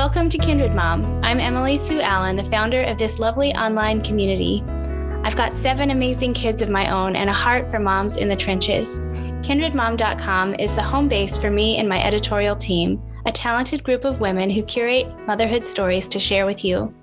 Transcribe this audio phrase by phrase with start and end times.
[0.00, 1.22] Welcome to Kindred Mom.
[1.22, 4.64] I'm Emily Sue Allen, the founder of this lovely online community.
[5.24, 8.34] I've got seven amazing kids of my own and a heart for moms in the
[8.34, 9.02] trenches.
[9.42, 14.20] KindredMom.com is the home base for me and my editorial team, a talented group of
[14.20, 16.94] women who curate motherhood stories to share with you.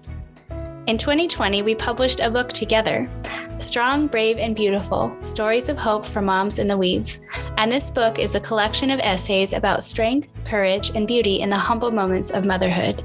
[0.87, 3.09] In 2020, we published a book together
[3.57, 7.25] Strong, Brave, and Beautiful Stories of Hope for Moms in the Weeds.
[7.57, 11.57] And this book is a collection of essays about strength, courage, and beauty in the
[11.57, 13.03] humble moments of motherhood.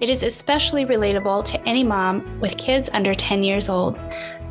[0.00, 4.00] It is especially relatable to any mom with kids under 10 years old.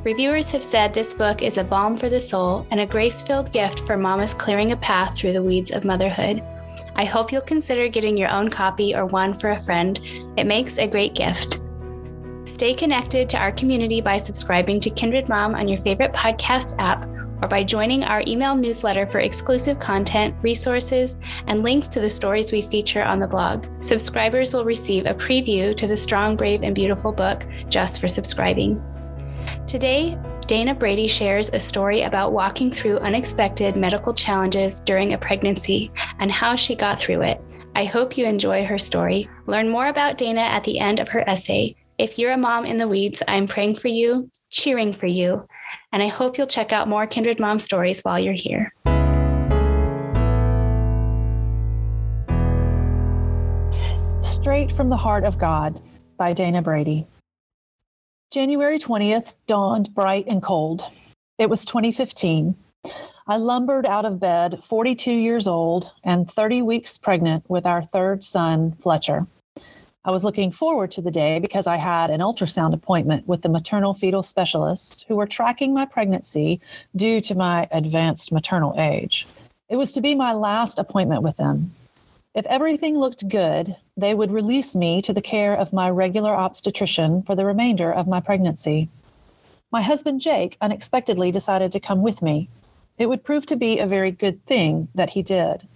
[0.04, 3.52] Reviewers have said this book is a balm for the soul and a grace filled
[3.52, 6.44] gift for mamas clearing a path through the weeds of motherhood.
[6.95, 10.00] I hope you'll consider getting your own copy or one for a friend.
[10.38, 11.64] It makes a great gift.
[12.59, 17.05] Stay connected to our community by subscribing to Kindred Mom on your favorite podcast app
[17.41, 21.16] or by joining our email newsletter for exclusive content, resources,
[21.48, 23.66] and links to the stories we feature on the blog.
[23.81, 28.84] Subscribers will receive a preview to the Strong, Brave, and Beautiful book just for subscribing.
[29.66, 35.94] Today, Dana Brady shares a story about walking through unexpected medical challenges during a pregnancy
[36.19, 37.41] and how she got through it.
[37.75, 39.30] I hope you enjoy her story.
[39.45, 41.78] Learn more about Dana at the end of her essay.
[42.00, 45.45] If you're a mom in the weeds, I'm praying for you, cheering for you,
[45.92, 48.73] and I hope you'll check out more Kindred Mom stories while you're here.
[54.22, 55.81] Straight from the Heart of God
[56.16, 57.06] by Dana Brady.
[58.31, 60.88] January 20th dawned bright and cold.
[61.38, 62.56] It was 2015.
[63.28, 68.23] I lumbered out of bed, 42 years old and 30 weeks pregnant with our third
[68.23, 69.28] son, Fletcher.
[70.05, 73.50] I was looking forward to the day because I had an ultrasound appointment with the
[73.50, 76.61] maternal fetal specialists who were tracking my pregnancy
[76.95, 79.28] due to my advanced maternal age.
[79.67, 81.75] It was to be my last appointment with them.
[82.33, 87.22] If everything looked good, they would release me to the care of my regular obstetrician
[87.23, 88.88] for the remainder of my pregnancy.
[89.69, 92.47] My husband Jake unexpectedly decided to come with me.
[92.97, 95.68] It would prove to be a very good thing that he did.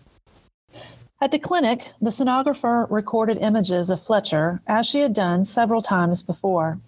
[1.23, 6.21] At the clinic, the sonographer recorded images of Fletcher as she had done several times
[6.21, 6.79] before.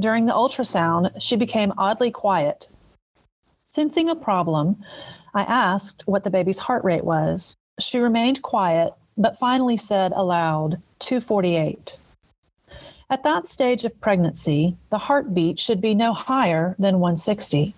[0.00, 2.68] During the ultrasound, she became oddly quiet.
[3.70, 4.82] Sensing a problem,
[5.32, 7.54] I asked what the baby's heart rate was.
[7.78, 11.96] She remained quiet, but finally said aloud, 248.
[13.10, 17.76] At that stage of pregnancy, the heartbeat should be no higher than 160.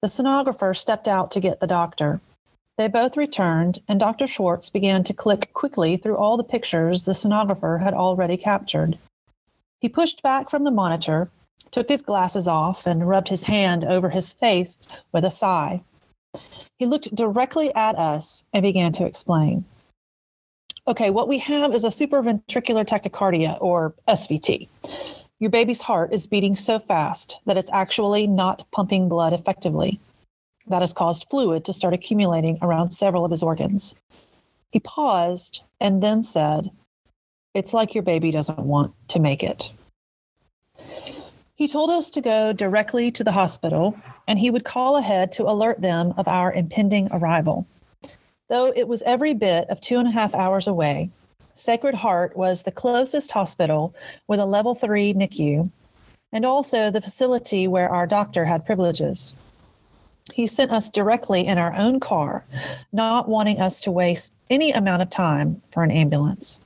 [0.00, 2.20] The sonographer stepped out to get the doctor.
[2.78, 4.26] They both returned, and Dr.
[4.26, 8.98] Schwarz began to click quickly through all the pictures the sonographer had already captured.
[9.80, 11.30] He pushed back from the monitor,
[11.70, 14.78] took his glasses off, and rubbed his hand over his face
[15.12, 15.82] with a sigh.
[16.78, 19.64] He looked directly at us and began to explain.
[20.88, 24.66] Okay, what we have is a supraventricular tachycardia, or SVT.
[25.38, 30.00] Your baby's heart is beating so fast that it's actually not pumping blood effectively.
[30.66, 33.94] That has caused fluid to start accumulating around several of his organs.
[34.70, 36.70] He paused and then said,
[37.54, 39.72] It's like your baby doesn't want to make it.
[41.54, 43.96] He told us to go directly to the hospital
[44.26, 47.66] and he would call ahead to alert them of our impending arrival.
[48.48, 51.10] Though it was every bit of two and a half hours away,
[51.54, 53.94] Sacred Heart was the closest hospital
[54.26, 55.70] with a level three NICU
[56.32, 59.34] and also the facility where our doctor had privileges.
[60.32, 62.44] He sent us directly in our own car,
[62.92, 66.60] not wanting us to waste any amount of time for an ambulance.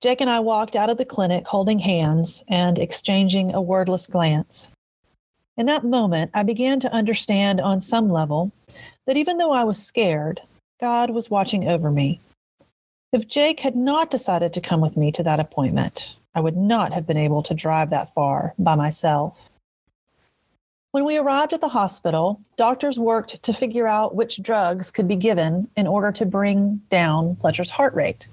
[0.00, 4.68] Jake and I walked out of the clinic holding hands and exchanging a wordless glance.
[5.56, 8.52] In that moment, I began to understand on some level
[9.06, 10.40] that even though I was scared,
[10.80, 12.20] God was watching over me.
[13.12, 16.94] If Jake had not decided to come with me to that appointment, I would not
[16.94, 19.49] have been able to drive that far by myself.
[20.92, 25.14] When we arrived at the hospital, doctors worked to figure out which drugs could be
[25.14, 28.26] given in order to bring down Fletcher's heart rate.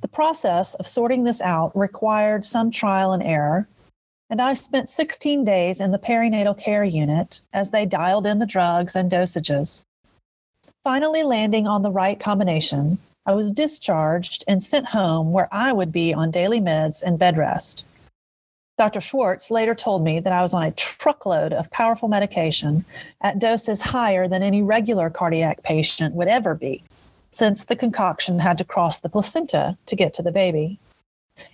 [0.00, 3.68] The process of sorting this out required some trial and error,
[4.30, 8.46] and I spent 16 days in the perinatal care unit as they dialed in the
[8.46, 9.84] drugs and dosages.
[10.82, 15.92] Finally, landing on the right combination, I was discharged and sent home where I would
[15.92, 17.84] be on daily meds and bed rest.
[18.80, 19.02] Dr.
[19.02, 22.82] Schwarz later told me that I was on a truckload of powerful medication
[23.20, 26.82] at doses higher than any regular cardiac patient would ever be,
[27.30, 30.78] since the concoction had to cross the placenta to get to the baby.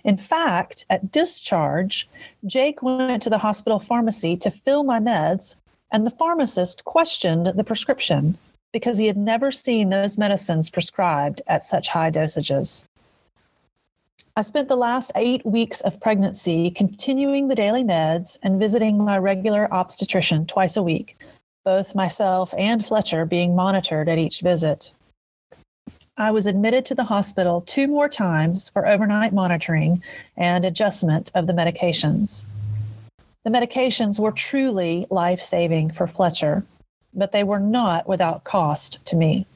[0.05, 2.07] In fact, at discharge,
[2.45, 5.57] Jake went to the hospital pharmacy to fill my meds,
[5.91, 8.37] and the pharmacist questioned the prescription
[8.71, 12.85] because he had never seen those medicines prescribed at such high dosages.
[14.37, 19.17] I spent the last eight weeks of pregnancy continuing the daily meds and visiting my
[19.17, 21.17] regular obstetrician twice a week,
[21.65, 24.91] both myself and Fletcher being monitored at each visit.
[26.17, 30.03] I was admitted to the hospital two more times for overnight monitoring
[30.37, 32.45] and adjustment of the medications.
[33.43, 36.63] The medications were truly life saving for Fletcher,
[37.11, 39.47] but they were not without cost to me.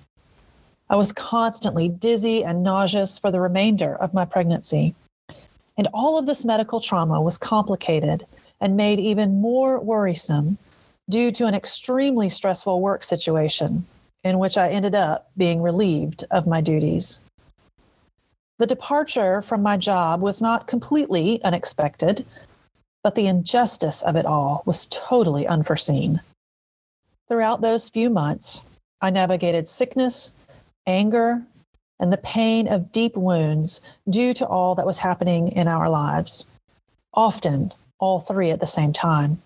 [0.92, 4.94] I was constantly dizzy and nauseous for the remainder of my pregnancy.
[5.78, 8.28] And all of this medical trauma was complicated
[8.60, 10.58] and made even more worrisome
[11.10, 13.86] due to an extremely stressful work situation
[14.26, 17.22] in which I ended up being relieved of my duties.
[18.60, 22.26] The departure from my job was not completely unexpected,
[23.02, 26.20] but the injustice of it all was totally unforeseen.
[27.30, 28.62] Throughout those few months,
[29.00, 30.34] I navigated sickness
[30.88, 31.42] anger,
[32.00, 33.80] and the pain of deep wounds
[34.10, 36.46] due to all that was happening in our lives,
[37.14, 39.42] often all three at the same time.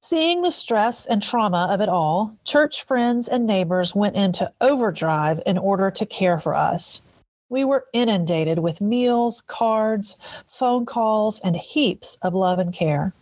[0.00, 5.42] Seeing the stress and trauma of it all, church friends and neighbors went into overdrive
[5.44, 7.02] in order to care for us.
[7.50, 10.16] We were inundated with meals, cards,
[10.50, 13.12] phone calls, and heaps of love and care.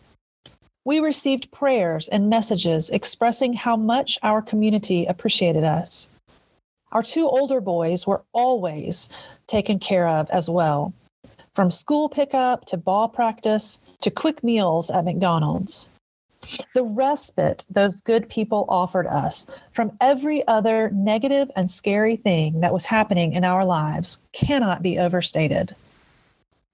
[0.86, 6.08] We received prayers and messages expressing how much our community appreciated us.
[6.92, 9.08] Our two older boys were always
[9.48, 10.92] taken care of as well,
[11.54, 15.88] from school pickup to ball practice to quick meals at McDonald's.
[16.72, 22.72] The respite those good people offered us from every other negative and scary thing that
[22.72, 25.74] was happening in our lives cannot be overstated.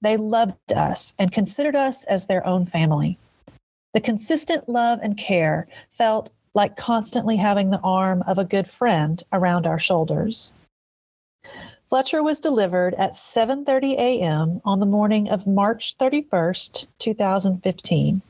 [0.03, 3.17] They loved us and considered us as their own family.
[3.95, 9.23] The consistent love and care felt like constantly having the arm of a good friend
[9.33, 10.55] around our shoulders.
[11.89, 14.63] Fletcher was delivered at 7:30 a.m.
[14.65, 18.23] on the morning of March 31st, 2015.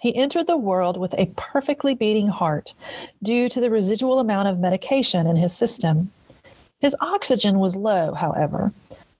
[0.00, 2.74] He entered the world with a perfectly beating heart
[3.20, 6.12] due to the residual amount of medication in his system.
[6.78, 8.72] His oxygen was low, however.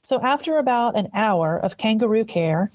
[0.05, 2.71] So after about an hour of kangaroo care,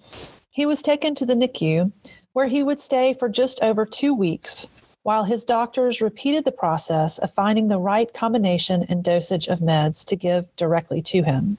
[0.50, 1.94] he was taken to the NICU
[2.34, 4.68] where he would stay for just over two weeks
[5.04, 10.04] while his doctors repeated the process of finding the right combination and dosage of meds
[10.06, 11.58] to give directly to him.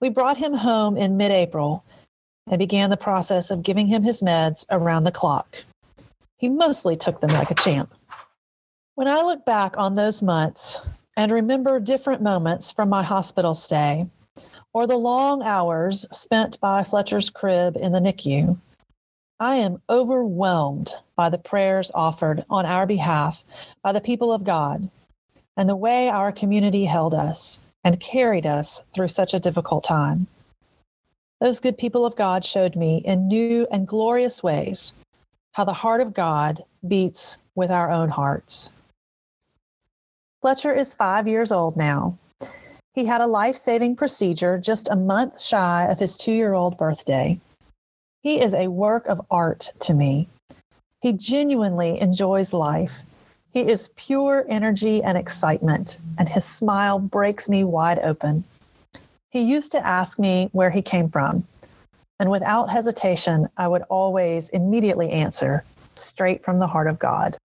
[0.00, 1.84] We brought him home in mid April
[2.48, 5.64] and began the process of giving him his meds around the clock.
[6.38, 7.94] He mostly took them like a champ.
[8.96, 10.78] When I look back on those months
[11.16, 14.06] and remember different moments from my hospital stay,
[14.74, 18.58] or the long hours spent by Fletcher's crib in the NICU,
[19.42, 23.42] I am overwhelmed by the prayers offered on our behalf
[23.82, 24.88] by the people of God
[25.56, 30.28] and the way our community held us and carried us through such a difficult time.
[31.40, 34.92] Those good people of God showed me in new and glorious ways
[35.54, 38.70] how the heart of God beats with our own hearts.
[40.40, 42.16] Fletcher is five years old now.
[42.94, 46.78] He had a life saving procedure just a month shy of his two year old
[46.78, 47.40] birthday.
[48.22, 50.28] He is a work of art to me.
[51.00, 52.92] He genuinely enjoys life.
[53.52, 58.44] He is pure energy and excitement, and his smile breaks me wide open.
[59.30, 61.48] He used to ask me where he came from,
[62.20, 65.64] and without hesitation, I would always immediately answer
[65.96, 67.36] straight from the heart of God.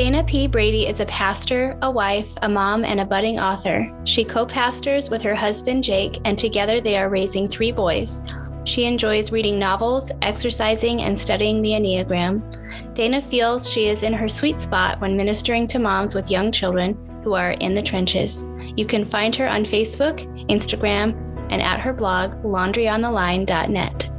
[0.00, 0.46] Dana P.
[0.46, 3.86] Brady is a pastor, a wife, a mom, and a budding author.
[4.04, 8.34] She co pastors with her husband Jake, and together they are raising three boys.
[8.64, 12.94] She enjoys reading novels, exercising, and studying the Enneagram.
[12.94, 16.96] Dana feels she is in her sweet spot when ministering to moms with young children
[17.22, 18.48] who are in the trenches.
[18.76, 21.12] You can find her on Facebook, Instagram,
[21.50, 24.09] and at her blog, laundryontheline.net.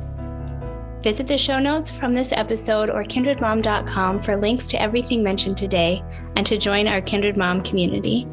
[1.02, 6.04] Visit the show notes from this episode or kindredmom.com for links to everything mentioned today
[6.36, 8.28] and to join our Kindred Mom community.